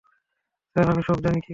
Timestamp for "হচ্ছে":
1.39-1.49